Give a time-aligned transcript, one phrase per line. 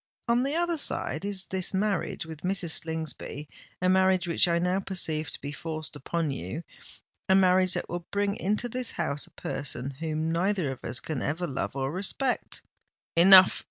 [0.27, 2.71] On the other side, is this marriage with Mrs.
[2.71, 8.35] Slingsby—a marriage which I now perceive to be forced upon you—a marriage that will bring
[8.37, 12.63] into this house a person whom neither of us can ever love or respect!"
[13.15, 13.59] "Enough!